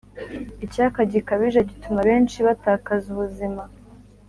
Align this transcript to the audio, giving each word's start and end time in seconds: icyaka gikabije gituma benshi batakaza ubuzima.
icyaka 0.65 0.99
gikabije 1.11 1.59
gituma 1.69 1.99
benshi 2.09 2.37
batakaza 2.47 3.05
ubuzima. 3.13 3.63